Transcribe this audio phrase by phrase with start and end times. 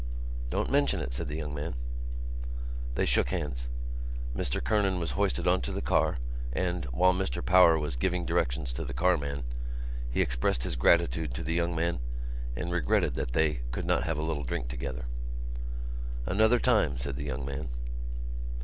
[0.49, 1.75] "Don't mention it," said the young man.
[2.95, 3.67] They shook hands.
[4.35, 6.17] Mr Kernan was hoisted on to the car
[6.51, 9.43] and, while Mr Power was giving directions to the carman,
[10.09, 11.99] he expressed his gratitude to the young man
[12.55, 15.05] and regretted that they could not have a little drink together.
[16.25, 17.69] "Another time," said the young man.